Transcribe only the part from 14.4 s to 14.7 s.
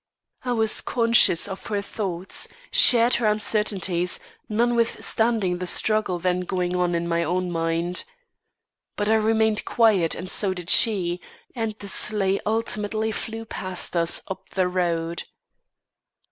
the